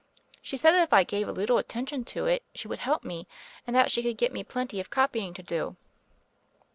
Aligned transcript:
She 0.41 0.57
said 0.57 0.71
that 0.71 0.81
if 0.81 0.93
I 0.93 1.03
gave 1.03 1.27
a 1.29 1.31
little 1.31 1.59
attention 1.59 2.03
to 2.05 2.25
it 2.25 2.41
she 2.55 2.67
would 2.67 2.79
help 2.79 3.03
me, 3.03 3.27
and 3.67 3.75
that 3.75 3.91
she 3.91 4.01
could 4.01 4.17
get 4.17 4.33
me 4.33 4.43
plenty 4.43 4.79
of 4.79 4.89
copying 4.89 5.31
to 5.35 5.43
do." 5.43 5.75